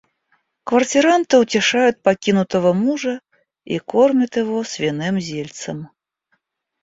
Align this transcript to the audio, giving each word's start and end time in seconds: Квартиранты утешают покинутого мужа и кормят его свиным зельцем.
Квартиранты 0.63 1.37
утешают 1.37 2.01
покинутого 2.01 2.73
мужа 2.73 3.21
и 3.65 3.77
кормят 3.77 4.35
его 4.35 4.63
свиным 4.63 5.19
зельцем. 5.21 5.89